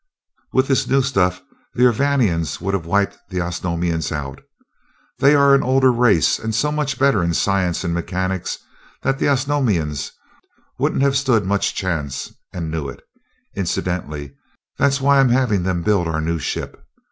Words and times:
"With 0.51 0.67
this 0.67 0.87
new 0.87 1.03
stuff 1.03 1.43
the 1.75 1.83
Urvanians 1.83 2.59
would 2.59 2.73
have 2.73 2.87
wiped 2.87 3.19
the 3.29 3.39
Osnomians 3.39 4.11
out. 4.11 4.41
They 5.19 5.35
are 5.35 5.53
an 5.53 5.61
older 5.61 5.91
race, 5.91 6.39
and 6.39 6.55
so 6.55 6.71
much 6.71 6.97
better 6.97 7.23
in 7.23 7.35
science 7.35 7.83
and 7.83 7.93
mechanics 7.93 8.57
that 9.03 9.19
the 9.19 9.27
Osnomians 9.27 10.11
wouldn't 10.79 11.03
have 11.03 11.15
stood 11.15 11.45
much 11.45 11.75
chance, 11.75 12.33
and 12.51 12.71
knew 12.71 12.89
it. 12.89 13.03
Incidentally, 13.55 14.33
that's 14.79 14.99
why 14.99 15.19
I'm 15.19 15.29
having 15.29 15.61
them 15.61 15.83
build 15.83 16.07
our 16.07 16.19
new 16.19 16.39
ship. 16.39 16.83